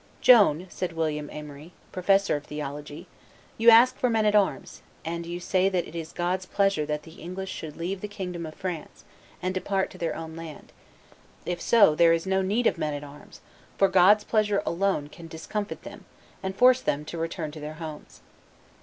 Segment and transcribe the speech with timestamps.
[0.19, 3.05] "Joan," said William Aimery, professor of theology,
[3.59, 7.03] "you ask for men at arms, and you say that it is God's pleasure that
[7.03, 9.03] the English should leave the kingdom of France,
[9.43, 10.73] and depart to their own land;
[11.45, 13.41] if so, there is no need of men at arms,
[13.77, 16.05] for God's pleasure alone can discomfit them,
[16.41, 18.21] and force them to return to their homes."